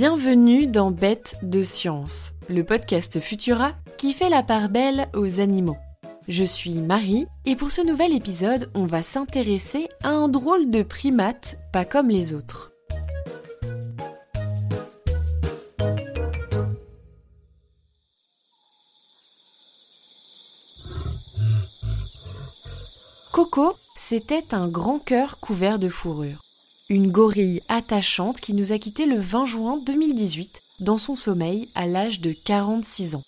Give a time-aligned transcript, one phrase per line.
[0.00, 5.76] Bienvenue dans Bête de science, le podcast Futura qui fait la part belle aux animaux.
[6.28, 10.84] Je suis Marie et pour ce nouvel épisode, on va s'intéresser à un drôle de
[10.84, 12.70] primate pas comme les autres.
[23.32, 26.47] Coco, c'était un grand cœur couvert de fourrure.
[26.90, 31.86] Une gorille attachante qui nous a quittés le 20 juin 2018 dans son sommeil à
[31.86, 33.24] l'âge de 46 ans.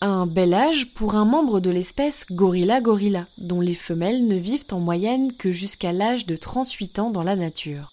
[0.00, 4.64] Un bel âge pour un membre de l'espèce Gorilla gorilla, dont les femelles ne vivent
[4.72, 7.90] en moyenne que jusqu'à l'âge de 38 ans dans la nature.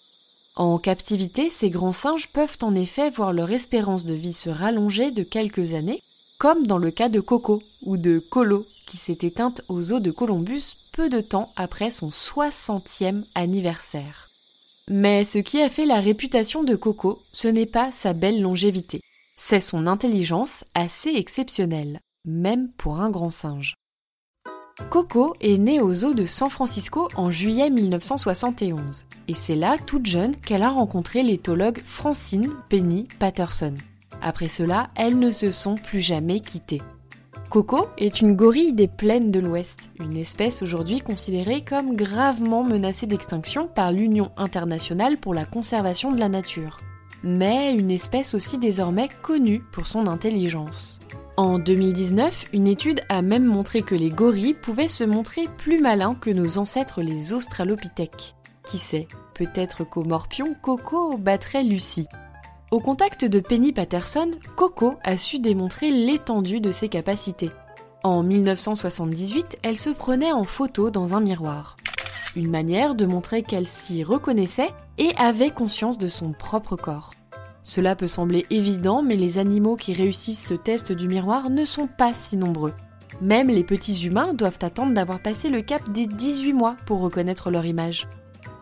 [0.55, 5.11] En captivité, ces grands singes peuvent en effet voir leur espérance de vie se rallonger
[5.11, 6.01] de quelques années,
[6.37, 10.11] comme dans le cas de Coco ou de Colo, qui s'est éteinte aux eaux de
[10.11, 14.28] Columbus peu de temps après son 60e anniversaire.
[14.91, 19.01] Mais ce qui a fait la réputation de Coco, ce n'est pas sa belle longévité,
[19.35, 23.75] c'est son intelligence assez exceptionnelle, même pour un grand singe.
[24.89, 30.07] Coco est née aux eaux de San Francisco en juillet 1971, et c'est là, toute
[30.07, 33.75] jeune, qu'elle a rencontré l'éthologue Francine Penny Patterson.
[34.23, 36.81] Après cela, elles ne se sont plus jamais quittées.
[37.49, 43.07] Coco est une gorille des plaines de l'Ouest, une espèce aujourd'hui considérée comme gravement menacée
[43.07, 46.79] d'extinction par l'Union internationale pour la conservation de la nature,
[47.23, 50.99] mais une espèce aussi désormais connue pour son intelligence.
[51.37, 56.13] En 2019, une étude a même montré que les gorilles pouvaient se montrer plus malins
[56.13, 58.35] que nos ancêtres les australopithèques.
[58.63, 62.09] Qui sait, peut-être qu'au morpion, Coco battrait Lucie.
[62.71, 67.49] Au contact de Penny Patterson, Coco a su démontrer l'étendue de ses capacités.
[68.03, 71.77] En 1978, elle se prenait en photo dans un miroir.
[72.35, 74.69] Une manière de montrer qu'elle s'y reconnaissait
[74.99, 77.15] et avait conscience de son propre corps.
[77.63, 81.87] Cela peut sembler évident, mais les animaux qui réussissent ce test du miroir ne sont
[81.87, 82.73] pas si nombreux.
[83.19, 87.49] Même les petits humains doivent attendre d'avoir passé le cap des 18 mois pour reconnaître
[87.49, 88.07] leur image.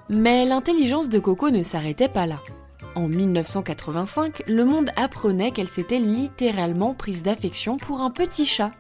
[0.08, 2.38] Mais l'intelligence de Coco ne s'arrêtait pas là.
[2.98, 8.72] En 1985, le monde apprenait qu'elle s'était littéralement prise d'affection pour un petit chat.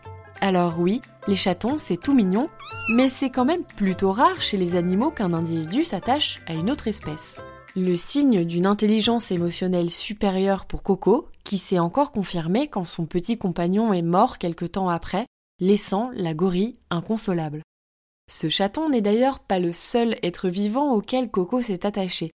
[0.41, 2.49] Alors oui, les chatons, c'est tout mignon,
[2.95, 6.87] mais c'est quand même plutôt rare chez les animaux qu'un individu s'attache à une autre
[6.87, 7.43] espèce.
[7.75, 13.37] Le signe d'une intelligence émotionnelle supérieure pour Coco, qui s'est encore confirmé quand son petit
[13.37, 15.27] compagnon est mort quelque temps après,
[15.59, 17.61] laissant la gorille inconsolable.
[18.31, 22.31] Ce chaton n'est d'ailleurs pas le seul être vivant auquel Coco s'est attaché.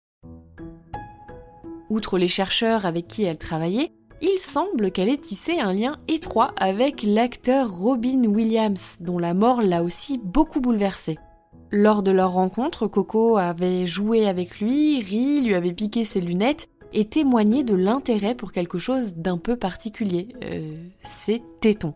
[1.91, 3.91] Outre les chercheurs avec qui elle travaillait,
[4.21, 9.61] il semble qu'elle ait tissé un lien étroit avec l'acteur Robin Williams, dont la mort
[9.61, 11.19] l'a aussi beaucoup bouleversée.
[11.69, 16.69] Lors de leur rencontre, Coco avait joué avec lui, ri, lui avait piqué ses lunettes
[16.93, 20.29] et témoigné de l'intérêt pour quelque chose d'un peu particulier.
[20.45, 21.95] Euh, ses tétons.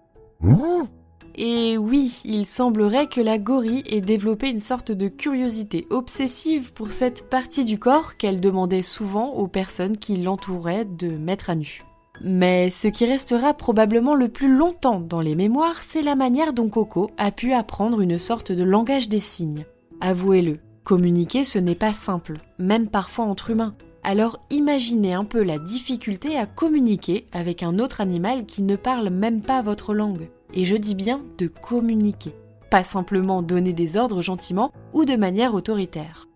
[1.37, 6.91] Et oui, il semblerait que la gorille ait développé une sorte de curiosité obsessive pour
[6.91, 11.83] cette partie du corps qu'elle demandait souvent aux personnes qui l'entouraient de mettre à nu.
[12.21, 16.69] Mais ce qui restera probablement le plus longtemps dans les mémoires, c'est la manière dont
[16.69, 19.65] Coco a pu apprendre une sorte de langage des signes.
[19.99, 23.75] Avouez-le, communiquer ce n'est pas simple, même parfois entre humains.
[24.03, 29.09] Alors imaginez un peu la difficulté à communiquer avec un autre animal qui ne parle
[29.09, 32.33] même pas votre langue et je dis bien de communiquer,
[32.71, 36.27] pas simplement donner des ordres gentiment ou de manière autoritaire.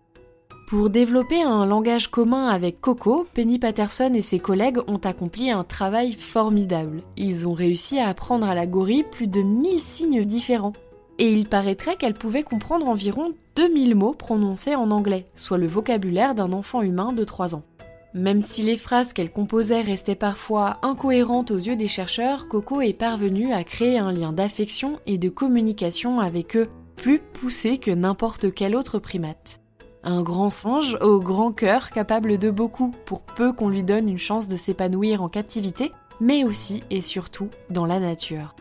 [0.70, 5.64] Pour développer un langage commun avec Coco, Penny Patterson et ses collègues ont accompli un
[5.64, 7.02] travail formidable.
[7.16, 10.74] Ils ont réussi à apprendre à la gorille plus de 1000 signes différents.
[11.18, 16.36] Et il paraîtrait qu'elle pouvait comprendre environ 2000 mots prononcés en anglais, soit le vocabulaire
[16.36, 17.64] d'un enfant humain de 3 ans.
[18.12, 22.92] Même si les phrases qu'elle composait restaient parfois incohérentes aux yeux des chercheurs, Coco est
[22.92, 28.52] parvenue à créer un lien d'affection et de communication avec eux plus poussé que n'importe
[28.52, 29.60] quel autre primate.
[30.02, 34.18] Un grand singe au grand cœur capable de beaucoup pour peu qu'on lui donne une
[34.18, 38.56] chance de s'épanouir en captivité, mais aussi et surtout dans la nature.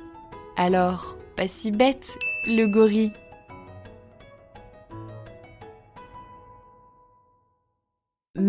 [0.57, 3.13] Alors, pas si bête, le gorille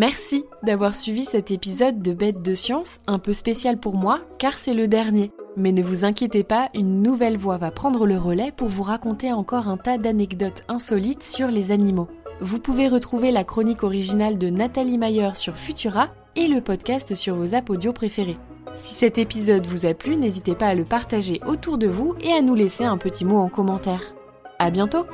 [0.01, 4.57] Merci d'avoir suivi cet épisode de Bête de Science, un peu spécial pour moi, car
[4.57, 5.31] c'est le dernier.
[5.59, 9.31] Mais ne vous inquiétez pas, une nouvelle voix va prendre le relais pour vous raconter
[9.31, 12.09] encore un tas d'anecdotes insolites sur les animaux.
[12.41, 17.35] Vous pouvez retrouver la chronique originale de Nathalie Mayer sur Futura et le podcast sur
[17.35, 18.39] vos apps audio préférés.
[18.77, 22.33] Si cet épisode vous a plu, n'hésitez pas à le partager autour de vous et
[22.33, 24.15] à nous laisser un petit mot en commentaire.
[24.59, 25.05] À bientôt!